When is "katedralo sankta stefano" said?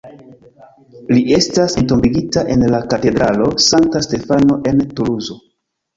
2.95-4.61